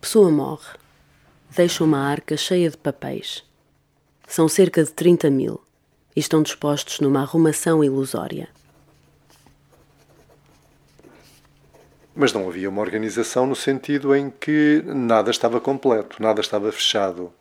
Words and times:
Pessoa 0.00 0.30
morre. 0.32 0.76
Deixa 1.54 1.84
uma 1.84 2.00
arca 2.00 2.36
cheia 2.36 2.68
de 2.68 2.76
papéis. 2.76 3.44
São 4.26 4.48
cerca 4.48 4.82
de 4.82 4.92
30 4.92 5.30
mil 5.30 5.60
e 6.16 6.18
estão 6.18 6.42
dispostos 6.42 6.98
numa 6.98 7.20
arrumação 7.20 7.84
ilusória. 7.84 8.48
Mas 12.12 12.32
não 12.32 12.48
havia 12.48 12.68
uma 12.68 12.80
organização 12.80 13.46
no 13.46 13.54
sentido 13.54 14.12
em 14.16 14.28
que 14.28 14.82
nada 14.86 15.30
estava 15.30 15.60
completo, 15.60 16.20
nada 16.20 16.40
estava 16.40 16.72
fechado. 16.72 17.32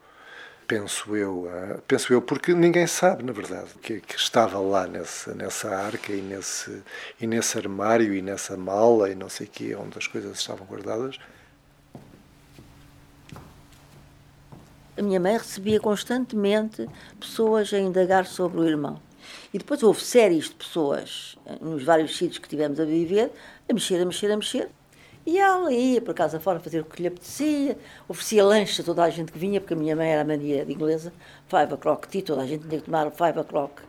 Penso 0.69 1.15
eu, 1.15 1.49
ah, 1.51 1.79
penso 1.87 2.13
eu, 2.13 2.21
porque 2.21 2.53
ninguém 2.53 2.85
sabe, 2.85 3.23
na 3.23 3.31
verdade, 3.33 3.71
que, 3.81 4.01
que 4.01 4.15
estava 4.15 4.59
lá 4.59 4.85
nessa, 4.85 5.33
nessa 5.33 5.75
arca 5.75 6.13
e 6.13 6.21
nesse, 6.21 6.83
e 7.19 7.25
nesse 7.25 7.57
armário 7.57 8.13
e 8.13 8.21
nessa 8.21 8.55
mala 8.55 9.09
e 9.09 9.15
não 9.15 9.29
sei 9.29 9.47
o 9.47 9.49
quê, 9.49 9.75
onde 9.75 9.97
as 9.97 10.05
coisas 10.05 10.37
estavam 10.37 10.67
guardadas. 10.67 11.17
a 14.95 15.01
minha 15.01 15.19
mãe 15.19 15.37
recebia 15.37 15.79
constantemente 15.79 16.87
pessoas 17.19 17.73
a 17.73 17.79
indagar 17.79 18.25
sobre 18.25 18.59
o 18.59 18.67
irmão. 18.67 19.01
E 19.53 19.57
depois 19.57 19.81
houve 19.81 20.01
séries 20.03 20.49
de 20.49 20.55
pessoas, 20.55 21.37
eh, 21.45 21.57
nos 21.61 21.83
vários 21.83 22.17
sítios 22.17 22.37
que 22.37 22.49
tivemos 22.49 22.79
a 22.79 22.85
viver, 22.85 23.31
a 23.67 23.73
mexer, 23.73 24.01
a 24.01 24.05
mexer, 24.05 24.31
a 24.31 24.37
mexer. 24.37 24.69
E 25.29 25.37
ela 25.37 25.71
ia 25.71 26.01
para 26.01 26.11
casa 26.11 26.39
fora 26.39 26.59
fazer 26.59 26.79
o 26.79 26.85
que 26.85 27.03
lhe 27.03 27.07
apetecia, 27.07 27.77
oferecia 28.07 28.43
lanche 28.43 28.81
a 28.81 28.83
toda 28.83 29.03
a 29.03 29.11
gente 29.11 29.31
que 29.31 29.37
vinha, 29.37 29.61
porque 29.61 29.75
a 29.75 29.77
minha 29.77 29.95
mãe 29.95 30.09
era 30.09 30.25
mania 30.25 30.65
de 30.65 30.73
inglesa, 30.73 31.13
five 31.47 31.71
o'clock 31.71 32.07
tea, 32.07 32.23
toda 32.23 32.41
a 32.41 32.47
gente 32.47 32.67
tinha 32.67 32.79
que 32.79 32.85
tomar 32.85 33.05
o 33.05 33.11
five 33.11 33.37
o'clock. 33.37 33.79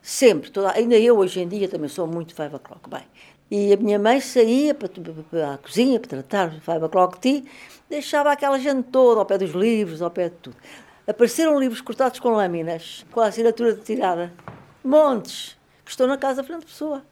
Sempre, 0.00 0.50
toda, 0.50 0.72
ainda 0.72 0.96
eu 0.96 1.18
hoje 1.18 1.38
em 1.38 1.46
dia 1.46 1.68
também 1.68 1.90
sou 1.90 2.06
muito 2.06 2.34
five 2.34 2.56
o'clock. 2.56 2.88
Bem, 2.88 3.02
e 3.50 3.74
a 3.74 3.76
minha 3.76 3.98
mãe 3.98 4.22
saía 4.22 4.74
para, 4.74 4.88
para, 4.88 5.52
a 5.52 5.58
cozinha 5.58 6.00
para 6.00 6.22
tratar 6.22 6.48
o 6.48 6.60
five 6.62 6.82
o'clock 6.82 7.18
tea 7.18 7.42
deixava 7.90 8.32
aquela 8.32 8.58
gente 8.58 8.84
toda 8.84 9.20
ao 9.20 9.26
pé 9.26 9.36
dos 9.36 9.50
livros, 9.50 10.00
ao 10.00 10.10
pé 10.10 10.30
de 10.30 10.36
tudo. 10.36 10.56
Apareceram 11.06 11.60
livros 11.60 11.82
cortados 11.82 12.18
com 12.18 12.30
lâminas, 12.30 13.04
com 13.12 13.20
a 13.20 13.26
assinatura 13.26 13.74
tirada. 13.74 14.32
Montes, 14.82 15.58
que 15.84 15.90
estão 15.90 16.06
na 16.06 16.16
casa 16.16 16.40
da 16.40 16.48
frente 16.48 16.64
pessoa. 16.64 17.02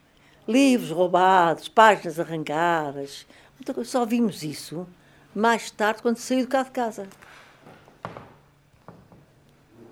Livros 0.48 0.91
roubados, 0.91 1.69
páginas 1.69 2.19
arrancadas. 2.19 3.27
Só 3.85 4.05
vimos 4.05 4.43
isso 4.43 4.87
mais 5.35 5.71
tarde, 5.71 6.01
quando 6.01 6.17
saiu 6.19 6.43
de 6.43 6.47
cá 6.47 6.63
de 6.63 6.71
casa. 6.71 7.07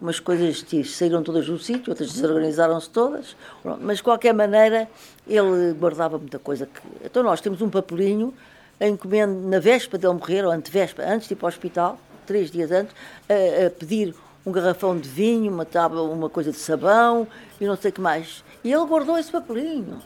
Umas 0.00 0.18
coisas 0.20 0.64
saíram 0.86 1.22
todas 1.22 1.46
do 1.46 1.58
sítio, 1.58 1.90
outras 1.90 2.12
desorganizaram-se 2.12 2.90
todas. 2.90 3.36
Mas, 3.80 3.98
de 3.98 4.02
qualquer 4.02 4.34
maneira, 4.34 4.88
ele 5.26 5.72
guardava 5.74 6.18
muita 6.18 6.38
coisa. 6.38 6.66
Que... 6.66 6.80
Então, 7.04 7.22
nós 7.22 7.40
temos 7.40 7.60
um 7.62 7.70
papelinho 7.70 8.34
a 8.80 8.88
encomenda 8.88 9.32
na 9.32 9.60
véspera 9.60 9.98
dele 9.98 10.14
morrer, 10.14 10.44
ou 10.44 10.50
antevéspera, 10.50 11.14
antes 11.14 11.28
de 11.28 11.34
ir 11.34 11.36
para 11.36 11.46
o 11.46 11.48
hospital, 11.48 11.98
três 12.26 12.50
dias 12.50 12.72
antes, 12.72 12.94
a, 13.28 13.66
a 13.66 13.70
pedir 13.70 14.12
um 14.44 14.50
garrafão 14.50 14.98
de 14.98 15.08
vinho, 15.08 15.52
uma 15.52 15.64
tábua, 15.64 16.02
uma 16.02 16.28
coisa 16.28 16.50
de 16.50 16.58
sabão 16.58 17.26
e 17.60 17.64
não 17.64 17.76
sei 17.76 17.90
o 17.90 17.94
que 17.94 18.00
mais. 18.00 18.42
E 18.64 18.72
ele 18.72 18.84
guardou 18.84 19.16
esse 19.16 19.30
papelinho. 19.30 20.00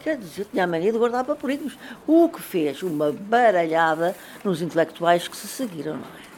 Quer 0.00 0.16
dizer, 0.16 0.46
tinha 0.50 0.64
a 0.64 0.66
mania 0.66 0.90
de 0.90 0.98
guardar 0.98 1.24
papelinhos. 1.24 1.76
O 2.06 2.28
que 2.28 2.40
fez 2.40 2.82
uma 2.82 3.12
baralhada 3.12 4.16
nos 4.42 4.62
intelectuais 4.62 5.28
que 5.28 5.36
se 5.36 5.46
seguiram, 5.46 5.96
não 5.96 6.02
é? 6.02 6.30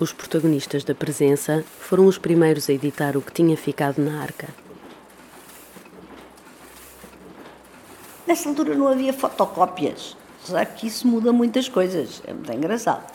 Os 0.00 0.12
protagonistas 0.12 0.82
da 0.82 0.94
presença 0.94 1.64
foram 1.78 2.06
os 2.06 2.18
primeiros 2.18 2.68
a 2.68 2.72
editar 2.72 3.16
o 3.16 3.22
que 3.22 3.32
tinha 3.32 3.56
ficado 3.56 4.02
na 4.02 4.20
arca. 4.20 4.48
Nessa 8.26 8.48
altura 8.48 8.74
não 8.74 8.88
havia 8.88 9.12
fotocópias. 9.12 10.16
Já 10.46 10.64
que 10.66 10.88
isso 10.88 11.06
muda 11.06 11.32
muitas 11.32 11.68
coisas. 11.68 12.20
É 12.26 12.32
muito 12.32 12.52
engraçado. 12.52 13.10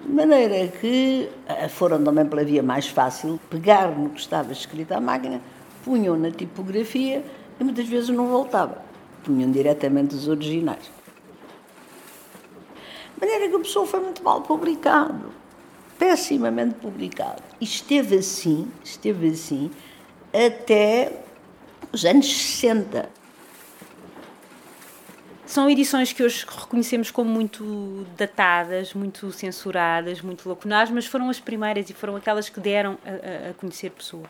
De 0.00 0.12
maneira 0.12 0.68
que 0.68 1.28
eh, 1.46 1.68
foram 1.68 2.02
também 2.02 2.24
pela 2.26 2.44
via 2.44 2.62
mais 2.62 2.86
fácil 2.86 3.40
pegar 3.50 3.88
no 3.88 4.10
que 4.10 4.20
estava 4.20 4.52
escrito 4.52 4.92
à 4.92 5.00
máquina, 5.00 5.40
punham 5.84 6.16
na 6.16 6.30
tipografia 6.30 7.22
e 7.60 7.64
muitas 7.64 7.86
vezes 7.86 8.08
não 8.08 8.26
voltava. 8.26 8.82
Punham 9.22 9.50
diretamente 9.50 10.14
os 10.14 10.26
originais. 10.26 10.90
De 13.14 13.20
maneira 13.20 13.48
que 13.48 13.56
o 13.56 13.60
pessoal 13.60 13.86
foi 13.86 14.00
muito 14.00 14.22
mal 14.22 14.40
publicado. 14.42 15.32
Pessimamente 15.98 16.74
publicado. 16.76 17.42
E 17.60 17.64
esteve 17.64 18.16
assim, 18.16 18.68
esteve 18.82 19.28
assim, 19.28 19.70
até 20.32 21.20
os 21.92 22.04
anos 22.04 22.26
60. 22.26 23.08
São 25.46 25.70
edições 25.70 26.12
que 26.12 26.22
hoje 26.22 26.44
reconhecemos 26.48 27.10
como 27.10 27.30
muito 27.30 28.04
datadas, 28.16 28.92
muito 28.94 29.30
censuradas, 29.30 30.20
muito 30.20 30.48
lacunares, 30.48 30.90
mas 30.90 31.06
foram 31.06 31.30
as 31.30 31.38
primeiras 31.38 31.88
e 31.88 31.92
foram 31.92 32.16
aquelas 32.16 32.48
que 32.48 32.58
deram 32.58 32.98
a, 33.04 33.50
a 33.50 33.54
conhecer 33.54 33.90
Pessoa. 33.90 34.24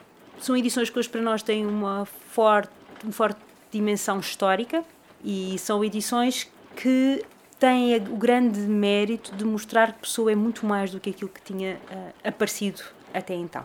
São 0.44 0.54
edições 0.54 0.90
que 0.90 0.98
hoje 0.98 1.08
para 1.08 1.22
nós 1.22 1.42
têm 1.42 1.64
uma 1.64 2.04
forte, 2.04 2.70
uma 3.02 3.10
forte 3.14 3.40
dimensão 3.70 4.20
histórica 4.20 4.84
e 5.24 5.58
são 5.58 5.82
edições 5.82 6.52
que 6.76 7.24
têm 7.58 7.96
o 7.96 8.16
grande 8.18 8.60
mérito 8.60 9.34
de 9.34 9.42
mostrar 9.42 9.94
que 9.94 10.00
Pessoa 10.00 10.30
é 10.30 10.34
muito 10.34 10.66
mais 10.66 10.90
do 10.90 11.00
que 11.00 11.08
aquilo 11.08 11.30
que 11.30 11.40
tinha 11.40 11.76
uh, 11.90 12.28
aparecido 12.28 12.82
até 13.14 13.32
então. 13.32 13.64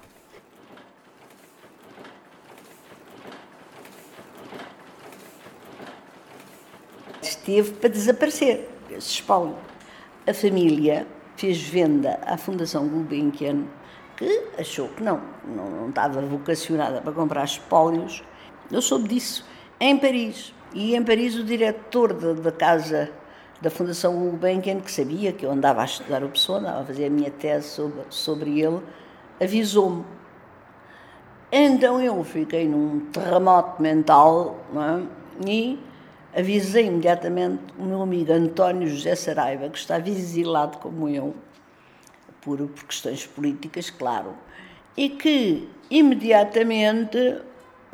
esteve 7.21 7.73
para 7.73 7.89
desaparecer 7.89 8.69
esse 8.89 9.09
espólio. 9.09 9.57
A 10.25 10.33
família 10.33 11.05
fez 11.35 11.61
venda 11.61 12.21
à 12.25 12.37
Fundação 12.37 12.87
Gulbenkian, 12.87 13.65
que 14.19 14.47
achou 14.57 14.89
que 14.89 15.01
não, 15.01 15.21
não, 15.47 15.69
não 15.69 15.89
estava 15.89 16.21
vocacionada 16.21 16.99
para 16.99 17.13
comprar 17.13 17.45
espólios. 17.45 18.21
Eu 18.69 18.81
soube 18.81 19.07
disso 19.07 19.45
em 19.79 19.97
Paris. 19.97 20.53
E 20.73 20.93
em 20.93 21.01
Paris 21.01 21.35
o 21.35 21.43
diretor 21.43 22.13
da, 22.13 22.51
casa 22.51 23.09
da 23.61 23.69
Fundação 23.69 24.13
Gulbenkian, 24.19 24.81
que 24.81 24.91
sabia 24.91 25.31
que 25.31 25.45
eu 25.45 25.51
andava 25.51 25.81
a 25.81 25.85
estudar 25.85 26.21
o 26.21 26.27
Pessoa, 26.27 26.59
andava 26.59 26.81
a 26.81 26.85
fazer 26.85 27.05
a 27.05 27.09
minha 27.09 27.31
tese 27.31 27.69
sobre, 27.69 28.01
sobre 28.09 28.59
ele, 28.59 28.81
avisou-me. 29.41 30.03
Então 31.49 32.01
eu 32.01 32.21
fiquei 32.25 32.67
num 32.67 32.99
terremoto 33.11 33.81
mental 33.81 34.59
é? 34.75 35.49
e 35.49 35.79
avisei 36.35 36.87
imediatamente 36.87 37.63
o 37.79 37.85
meu 37.85 38.01
amigo 38.01 38.33
António 38.33 38.87
José 38.89 39.15
Saraiva, 39.15 39.69
que 39.69 39.77
estava 39.77 40.07
exilado 40.09 40.77
como 40.79 41.07
eu, 41.07 41.33
por, 42.41 42.57
por 42.57 42.83
questões 42.85 43.25
políticas, 43.25 43.89
claro, 43.89 44.33
e 44.95 45.09
que 45.09 45.69
imediatamente 45.89 47.41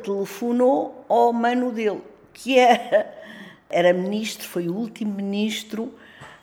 telefonou 0.02 1.04
ao 1.08 1.32
mano 1.32 1.70
dele, 1.72 2.02
que 2.32 2.58
era, 2.58 3.14
era 3.70 3.92
ministro, 3.92 4.46
foi 4.46 4.68
o 4.68 4.74
último 4.74 5.14
ministro 5.14 5.94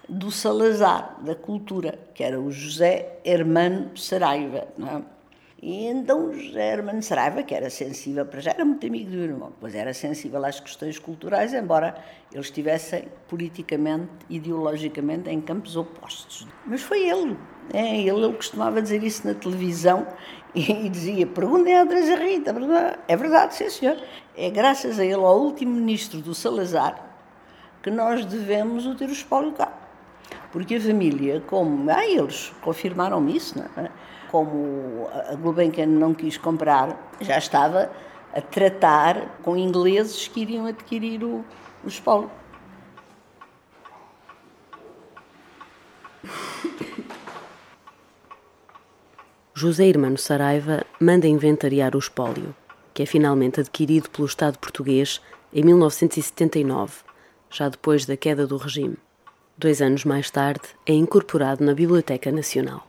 do 0.07 0.31
Salazar, 0.31 1.17
da 1.21 1.35
Cultura, 1.35 1.97
que 2.13 2.23
era 2.23 2.39
o 2.39 2.51
José 2.51 3.19
Hermano 3.23 3.97
Saraiva. 3.97 4.67
É? 4.79 5.13
E 5.61 5.85
então 5.85 6.33
José 6.33 6.73
Hermano 6.73 7.01
Saraiva, 7.01 7.41
que 7.41 7.55
era 7.55 7.69
sensível, 7.69 8.25
para 8.25 8.41
já 8.41 8.51
era 8.51 8.65
muito 8.65 8.85
amigo 8.85 9.11
do 9.11 9.17
irmão, 9.17 9.53
pois 9.61 9.73
era 9.73 9.93
sensível 9.93 10.43
às 10.43 10.59
questões 10.59 10.99
culturais, 10.99 11.53
embora 11.53 11.95
eles 12.33 12.47
estivessem 12.47 13.05
politicamente, 13.29 14.09
ideologicamente 14.29 15.29
em 15.29 15.39
campos 15.39 15.77
opostos. 15.77 16.45
Mas 16.65 16.81
foi 16.81 17.07
ele, 17.07 17.37
é, 17.71 18.01
ele, 18.01 18.33
costumava 18.33 18.81
dizer 18.81 19.03
isso 19.03 19.27
na 19.27 19.33
televisão 19.33 20.07
e, 20.55 20.89
dizia, 20.89 21.27
perguntem 21.27 21.75
a 21.75 21.83
Andresa 21.83 22.15
Rita, 22.15 22.55
é 23.07 23.15
verdade, 23.15 23.55
sim 23.55 23.69
senhor, 23.69 23.97
é 24.35 24.49
graças 24.49 24.99
a 24.99 25.05
ele, 25.05 25.15
ao 25.15 25.39
último 25.39 25.73
ministro 25.75 26.19
do 26.19 26.33
Salazar, 26.33 26.95
que 27.81 27.91
nós 27.91 28.25
devemos 28.25 28.85
o 28.85 28.95
ter 28.95 29.09
o 29.09 29.13
espólio 29.13 29.51
cá. 29.51 29.71
Porque 30.51 30.75
a 30.75 30.81
família, 30.81 31.41
como, 31.47 31.89
ah, 31.91 32.05
eles 32.05 32.53
confirmaram 32.61 33.27
isso, 33.27 33.57
não 33.57 33.83
é? 33.83 33.89
como 34.33 35.07
a 35.29 35.35
Gulbenkian 35.35 35.85
não 35.85 36.11
quis 36.11 36.37
comprar, 36.37 37.11
já 37.21 37.37
estava 37.37 37.91
a 38.33 38.41
tratar 38.41 39.37
com 39.43 39.55
ingleses 39.55 40.27
que 40.27 40.41
iriam 40.41 40.65
adquirir 40.65 41.23
o, 41.23 41.45
o 41.83 41.87
espólio. 41.87 42.31
José 49.55 49.85
Irmão 49.85 50.17
Saraiva 50.17 50.83
manda 50.99 51.27
inventariar 51.27 51.95
o 51.95 51.99
espólio, 51.99 52.55
que 52.91 53.03
é 53.03 53.05
finalmente 53.05 53.59
adquirido 53.59 54.09
pelo 54.09 54.27
Estado 54.27 54.57
português 54.57 55.21
em 55.53 55.61
1979, 55.61 57.03
já 57.51 57.69
depois 57.69 58.03
da 58.07 58.17
queda 58.17 58.47
do 58.47 58.57
regime. 58.57 58.97
Dois 59.55 59.79
anos 59.79 60.05
mais 60.05 60.31
tarde, 60.31 60.63
é 60.87 60.93
incorporado 60.93 61.63
na 61.63 61.75
Biblioteca 61.75 62.31
Nacional. 62.31 62.87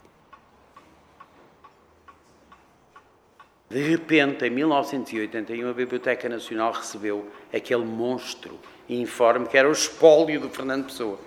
De 3.68 3.82
repente, 3.82 4.46
em 4.46 4.50
1981, 4.50 5.68
a 5.68 5.74
Biblioteca 5.74 6.30
Nacional 6.30 6.72
recebeu 6.72 7.28
aquele 7.52 7.84
monstro 7.84 8.58
informe 8.88 9.46
que 9.48 9.58
era 9.58 9.68
o 9.68 9.72
espólio 9.72 10.40
do 10.40 10.48
Fernando 10.48 10.86
Pessoa. 10.86 11.18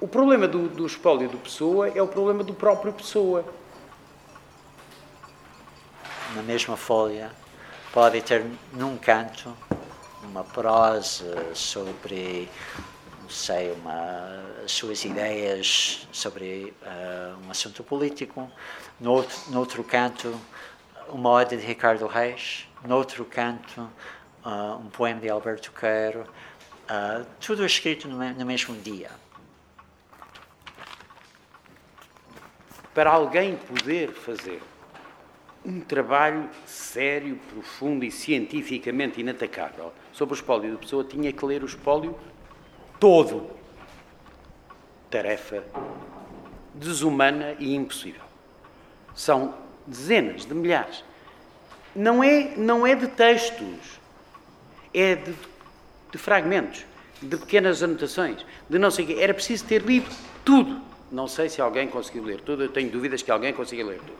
O 0.00 0.08
problema 0.08 0.48
do, 0.48 0.66
do 0.66 0.86
espólio 0.86 1.28
do 1.28 1.36
Pessoa 1.36 1.88
é 1.88 2.00
o 2.00 2.08
problema 2.08 2.42
do 2.42 2.54
próprio 2.54 2.94
Pessoa. 2.94 3.44
Na 6.38 6.44
mesma 6.44 6.76
folha 6.76 7.32
pode 7.92 8.22
ter 8.22 8.46
num 8.72 8.96
canto 8.96 9.52
uma 10.22 10.44
prosa 10.44 11.52
sobre 11.52 12.48
não 13.20 13.28
sei 13.28 13.72
uma 13.72 14.44
suas 14.64 15.04
ideias 15.04 16.06
sobre 16.12 16.72
uh, 16.80 17.44
um 17.44 17.50
assunto 17.50 17.82
político 17.82 18.48
no 19.00 19.14
outro, 19.14 19.36
no 19.48 19.58
outro 19.58 19.82
canto 19.82 20.32
uma 21.08 21.28
ode 21.30 21.56
de 21.56 21.66
Ricardo 21.66 22.06
Reis 22.06 22.68
no 22.84 22.94
outro 22.94 23.24
canto 23.24 23.90
uh, 24.44 24.76
um 24.78 24.88
poema 24.90 25.20
de 25.20 25.28
Alberto 25.28 25.72
Queiro 25.72 26.20
uh, 26.20 27.26
tudo 27.40 27.66
escrito 27.66 28.06
no, 28.06 28.16
no 28.16 28.46
mesmo 28.46 28.76
dia. 28.76 29.10
Para 32.94 33.10
alguém 33.10 33.56
poder 33.56 34.12
fazer 34.12 34.62
um 35.64 35.80
trabalho 35.80 36.48
sério, 36.66 37.38
profundo 37.52 38.04
e 38.04 38.10
cientificamente 38.10 39.20
inatacável 39.20 39.92
sobre 40.12 40.34
o 40.34 40.36
espólio 40.36 40.72
da 40.72 40.78
pessoa, 40.78 41.04
tinha 41.04 41.32
que 41.32 41.44
ler 41.44 41.62
o 41.62 41.66
espólio 41.66 42.16
todo. 42.98 43.50
Tarefa 45.10 45.64
desumana 46.74 47.56
e 47.58 47.74
impossível. 47.74 48.22
São 49.14 49.54
dezenas 49.86 50.44
de 50.44 50.54
milhares. 50.54 51.04
Não 51.94 52.22
é, 52.22 52.54
não 52.56 52.86
é 52.86 52.94
de 52.94 53.08
textos, 53.08 53.98
é 54.94 55.16
de, 55.16 55.34
de 56.12 56.18
fragmentos, 56.18 56.84
de 57.20 57.36
pequenas 57.36 57.82
anotações, 57.82 58.44
de 58.68 58.78
não 58.78 58.90
sei 58.90 59.04
o 59.04 59.08
quê. 59.08 59.16
Era 59.18 59.34
preciso 59.34 59.64
ter 59.64 59.82
lido 59.82 60.08
tudo. 60.44 60.80
Não 61.10 61.26
sei 61.26 61.48
se 61.48 61.60
alguém 61.60 61.88
conseguiu 61.88 62.22
ler 62.22 62.40
tudo, 62.42 62.62
eu 62.62 62.68
tenho 62.68 62.90
dúvidas 62.90 63.22
que 63.22 63.30
alguém 63.30 63.52
consiga 63.52 63.84
ler 63.84 63.98
tudo. 63.98 64.18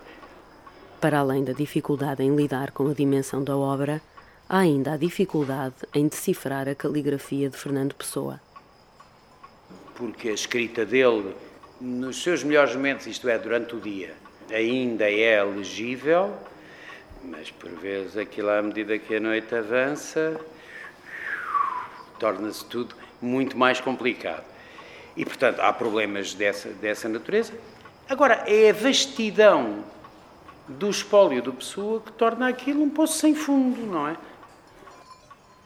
Para 1.01 1.21
além 1.21 1.45
da 1.45 1.53
dificuldade 1.53 2.25
em 2.25 2.35
lidar 2.35 2.73
com 2.73 2.89
a 2.91 2.93
dimensão 2.93 3.45
da 3.45 3.57
obra, 3.57 4.03
há 4.49 4.59
ainda 4.59 4.95
a 4.95 4.97
dificuldade 4.97 5.77
em 5.95 6.09
decifrar 6.09 6.69
a 6.69 6.75
caligrafia 6.75 7.49
de 7.49 7.57
Fernando 7.57 7.95
Pessoa. 7.95 8.41
Porque 9.95 10.29
a 10.29 10.33
escrita 10.33 10.85
dele, 10.85 11.37
nos 11.81 12.21
seus 12.21 12.43
melhores 12.43 12.75
momentos, 12.75 13.07
isto 13.07 13.29
é, 13.29 13.39
durante 13.39 13.77
o 13.77 13.81
dia, 13.81 14.13
ainda 14.51 15.09
é 15.09 15.41
legível, 15.45 16.35
mas 17.25 17.49
por 17.53 17.71
vezes 17.71 18.17
aquilo 18.17 18.51
à 18.51 18.61
medida 18.61 18.99
que 18.99 19.15
a 19.15 19.21
noite 19.21 19.55
avança, 19.55 20.41
torna-se 22.19 22.65
tudo 22.65 22.97
muito 23.23 23.57
mais 23.57 23.81
complicado. 23.81 24.45
E, 25.17 25.25
portanto, 25.25 25.61
há 25.61 25.73
problemas 25.73 26.35
dessa, 26.35 26.71
dessa 26.71 27.09
natureza. 27.09 27.53
Agora, 28.09 28.43
é 28.49 28.71
a 28.71 28.73
vastidão 28.73 29.85
do 30.69 30.91
espólio 30.91 31.43
do 31.43 31.53
pessoa 31.53 32.01
que 32.01 32.13
torna 32.13 32.49
aquilo 32.49 32.83
um 32.83 32.91
poço 32.91 33.19
sem 33.19 33.35
fundo, 33.35 33.87
não 33.87 34.09
é? 34.09 34.17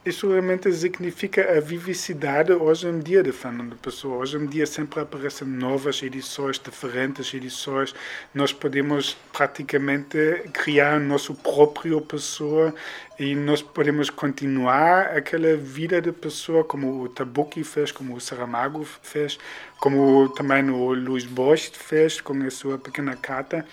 Isso 0.05 0.29
realmente 0.29 0.73
significa 0.73 1.57
a 1.57 1.61
vivacidade 1.61 2.53
hoje 2.53 2.89
em 2.89 2.99
dia 2.99 3.23
de 3.23 3.31
Fernando 3.31 3.77
Pessoa. 3.77 4.17
Hoje 4.17 4.37
em 4.37 4.47
dia 4.47 4.67
sempre 4.67 4.99
aparecem 4.99 5.47
novas 5.47 6.03
edições, 6.03 6.59
diferentes 6.59 7.33
edições. 7.33 7.95
Nós 8.35 8.53
podemos 8.53 9.17
praticamente 9.33 10.43
criar 10.53 10.99
nosso 10.99 11.37
próprio 11.37 12.01
Pessoa 12.01 12.75
e 13.17 13.37
nós 13.37 13.63
podemos 13.63 14.11
continuar 14.11 15.17
aquela 15.17 15.57
vida 15.57 16.03
de 16.03 16.11
pessoa 16.11 16.65
como 16.65 17.03
o 17.03 17.09
Tabuki 17.09 17.63
fez, 17.63 17.93
como 17.93 18.17
o 18.17 18.21
Saramago 18.21 18.85
fez, 19.03 19.39
como 19.79 20.29
também 20.31 20.69
o 20.69 20.95
Luís 20.95 21.25
Bosch 21.25 21.71
fez 21.75 22.21
com 22.21 22.33
a 22.43 22.51
sua 22.51 22.77
pequena 22.77 23.15
carta 23.15 23.65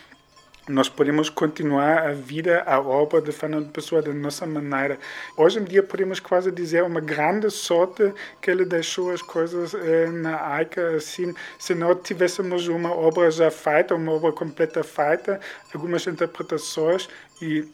nós 0.70 0.88
podemos 0.88 1.30
continuar 1.32 2.08
a 2.08 2.14
vida, 2.14 2.62
a 2.64 2.80
obra 2.80 3.20
de 3.20 3.32
Fernando 3.32 3.72
Pessoa 3.72 4.04
da 4.04 4.14
nossa 4.14 4.46
maneira. 4.46 5.00
Hoje 5.36 5.60
em 5.60 5.64
dia 5.64 5.82
podemos 5.82 6.20
quase 6.20 6.52
dizer 6.52 6.84
uma 6.84 7.02
grande 7.02 7.50
sorte 7.50 8.14
que 8.40 8.52
ele 8.52 8.64
deixou 8.66 9.10
as 9.12 9.20
coisas 9.20 9.74
eh, 9.74 10.12
na 10.12 10.40
AICA 10.54 10.98
assim. 10.98 11.34
Se 11.58 11.74
não 11.74 11.96
tivéssemos 11.96 12.68
uma 12.68 12.94
obra 12.94 13.32
já 13.32 13.50
feita, 13.50 13.96
uma 13.96 14.12
obra 14.12 14.32
completa 14.32 14.84
feita, 14.84 15.42
algumas 15.74 16.06
interpretações 16.06 17.10
e 17.42 17.68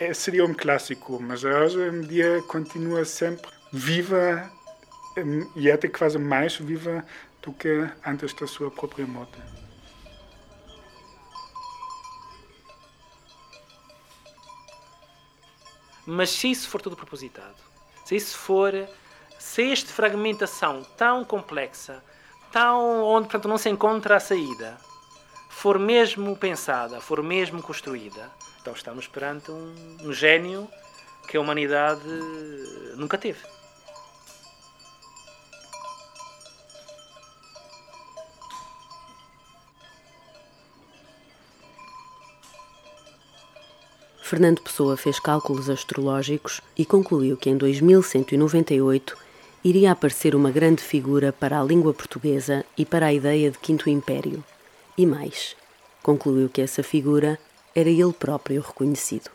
eh, 0.00 0.14
seria 0.14 0.46
um 0.46 0.54
clássico, 0.54 1.20
mas 1.20 1.44
hoje 1.44 1.78
em 1.78 2.00
dia 2.00 2.42
continua 2.48 3.04
sempre 3.04 3.50
viva 3.70 4.50
e 5.54 5.70
até 5.70 5.86
quase 5.86 6.18
mais 6.18 6.56
viva 6.56 7.04
do 7.42 7.52
que 7.52 7.86
antes 8.06 8.32
da 8.32 8.46
sua 8.46 8.70
própria 8.70 9.06
morte. 9.06 9.38
Mas 16.10 16.30
se 16.30 16.50
isso 16.50 16.70
for 16.70 16.80
tudo 16.80 16.96
propositado, 16.96 17.54
se 18.02 18.16
isso 18.16 18.34
for, 18.34 18.72
se 19.38 19.70
esta 19.70 19.92
fragmentação 19.92 20.82
tão 20.96 21.22
complexa, 21.22 22.02
tão 22.50 23.04
onde 23.04 23.26
portanto 23.26 23.46
não 23.46 23.58
se 23.58 23.68
encontra 23.68 24.16
a 24.16 24.20
saída, 24.20 24.78
for 25.50 25.78
mesmo 25.78 26.34
pensada, 26.34 26.98
for 26.98 27.22
mesmo 27.22 27.62
construída, 27.62 28.30
então 28.58 28.72
estamos 28.72 29.06
perante 29.06 29.50
um, 29.50 29.98
um 30.00 30.10
gênio 30.10 30.66
que 31.28 31.36
a 31.36 31.40
humanidade 31.42 32.08
nunca 32.96 33.18
teve. 33.18 33.40
Fernando 44.28 44.60
Pessoa 44.60 44.94
fez 44.94 45.18
cálculos 45.18 45.70
astrológicos 45.70 46.60
e 46.76 46.84
concluiu 46.84 47.34
que 47.34 47.48
em 47.48 47.56
2198 47.56 49.16
iria 49.64 49.90
aparecer 49.90 50.34
uma 50.34 50.50
grande 50.50 50.82
figura 50.82 51.32
para 51.32 51.58
a 51.58 51.64
língua 51.64 51.94
portuguesa 51.94 52.62
e 52.76 52.84
para 52.84 53.06
a 53.06 53.12
ideia 53.14 53.50
de 53.50 53.58
Quinto 53.58 53.88
Império. 53.88 54.44
E 54.98 55.06
mais, 55.06 55.56
concluiu 56.02 56.50
que 56.50 56.60
essa 56.60 56.82
figura 56.82 57.38
era 57.74 57.88
ele 57.88 58.12
próprio 58.12 58.60
reconhecido. 58.60 59.30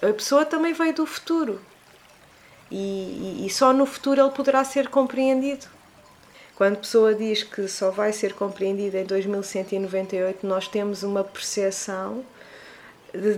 A 0.00 0.10
pessoa 0.14 0.46
também 0.46 0.72
veio 0.72 0.94
do 0.94 1.04
futuro 1.04 1.60
e, 2.70 3.44
e 3.44 3.50
só 3.50 3.70
no 3.74 3.84
futuro 3.84 4.18
ele 4.18 4.30
poderá 4.30 4.64
ser 4.64 4.88
compreendido. 4.88 5.66
Quando 6.56 6.76
a 6.76 6.80
pessoa 6.80 7.14
diz 7.14 7.42
que 7.42 7.68
só 7.68 7.90
vai 7.90 8.14
ser 8.14 8.32
compreendida 8.32 8.98
em 8.98 9.04
2198, 9.04 10.46
nós 10.46 10.66
temos 10.68 11.02
uma 11.02 11.22
percepção 11.22 12.24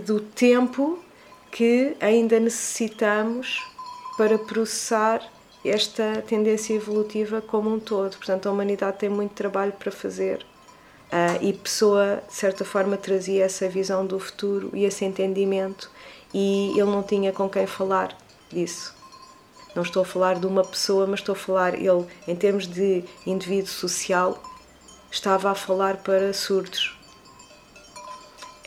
do 0.05 0.19
tempo 0.19 0.99
que 1.51 1.95
ainda 1.99 2.39
necessitamos 2.39 3.61
para 4.17 4.37
processar 4.37 5.21
esta 5.63 6.23
tendência 6.27 6.73
evolutiva 6.73 7.41
como 7.41 7.73
um 7.73 7.79
todo. 7.79 8.17
Portanto, 8.17 8.47
a 8.47 8.51
humanidade 8.51 8.97
tem 8.97 9.09
muito 9.09 9.33
trabalho 9.33 9.73
para 9.73 9.91
fazer. 9.91 10.45
Uh, 11.11 11.43
e 11.43 11.53
Pessoa, 11.53 12.23
de 12.27 12.33
certa 12.33 12.63
forma, 12.63 12.95
trazia 12.95 13.43
essa 13.43 13.67
visão 13.67 14.05
do 14.05 14.17
futuro 14.17 14.71
e 14.73 14.85
esse 14.85 15.03
entendimento, 15.03 15.91
e 16.33 16.69
ele 16.71 16.85
não 16.89 17.03
tinha 17.03 17.33
com 17.33 17.49
quem 17.49 17.67
falar 17.67 18.17
disso. 18.49 18.95
Não 19.75 19.83
estou 19.83 20.03
a 20.03 20.05
falar 20.05 20.39
de 20.39 20.47
uma 20.47 20.63
pessoa, 20.63 21.05
mas 21.05 21.19
estou 21.19 21.33
a 21.33 21.37
falar, 21.37 21.75
ele, 21.75 22.05
em 22.27 22.35
termos 22.35 22.65
de 22.65 23.03
indivíduo 23.25 23.69
social, 23.69 24.41
estava 25.11 25.51
a 25.51 25.55
falar 25.55 25.97
para 25.97 26.33
surdos, 26.33 26.97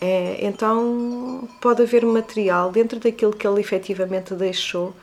é, 0.00 0.44
então 0.44 1.48
pode 1.60 1.82
haver 1.82 2.04
material 2.04 2.70
dentro 2.70 2.98
daquilo 2.98 3.32
que 3.32 3.46
ele 3.46 3.60
efetivamente 3.60 4.34
deixou 4.34 4.94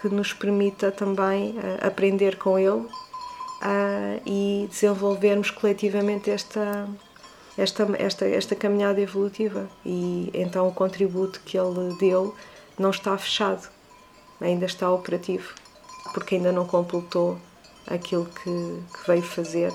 que 0.00 0.08
nos 0.08 0.32
permita 0.32 0.92
também 0.92 1.50
uh, 1.50 1.86
aprender 1.86 2.36
com 2.36 2.58
ele 2.58 2.70
uh, 2.70 4.20
e 4.24 4.68
desenvolvermos 4.70 5.50
coletivamente 5.50 6.30
esta, 6.30 6.86
esta, 7.56 7.88
esta, 7.98 8.26
esta 8.26 8.54
caminhada 8.54 9.00
evolutiva. 9.00 9.68
E 9.84 10.30
então 10.34 10.68
o 10.68 10.72
contributo 10.72 11.40
que 11.44 11.58
ele 11.58 11.96
deu 11.98 12.34
não 12.78 12.90
está 12.90 13.16
fechado, 13.16 13.68
ainda 14.40 14.66
está 14.66 14.90
operativo, 14.90 15.54
porque 16.12 16.36
ainda 16.36 16.52
não 16.52 16.66
completou 16.66 17.38
aquilo 17.86 18.26
que, 18.26 18.42
que 18.42 19.06
veio 19.06 19.22
fazer 19.22 19.72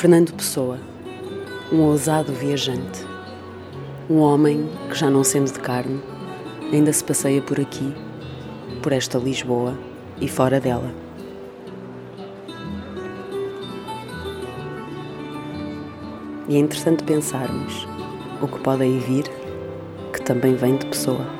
Fernando 0.00 0.32
Pessoa, 0.32 0.78
um 1.70 1.82
ousado 1.82 2.32
viajante, 2.32 3.04
um 4.08 4.20
homem 4.20 4.66
que, 4.88 4.94
já 4.94 5.10
não 5.10 5.22
sendo 5.22 5.52
de 5.52 5.60
carne, 5.60 6.00
ainda 6.72 6.90
se 6.90 7.04
passeia 7.04 7.42
por 7.42 7.60
aqui, 7.60 7.94
por 8.82 8.92
esta 8.92 9.18
Lisboa 9.18 9.76
e 10.18 10.26
fora 10.26 10.58
dela. 10.58 10.90
E 16.48 16.56
é 16.56 16.58
interessante 16.58 17.04
pensarmos 17.04 17.86
o 18.40 18.48
que 18.48 18.58
pode 18.60 18.84
aí 18.84 18.98
vir, 19.00 19.24
que 20.14 20.22
também 20.22 20.54
vem 20.54 20.76
de 20.78 20.86
pessoa. 20.86 21.39